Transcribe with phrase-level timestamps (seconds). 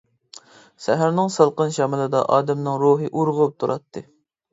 [0.85, 4.05] سەھەرنىڭ سالقىن شامىلىدا ئادەمنىڭ روھى ئۇرغۇپ تۇراتتى.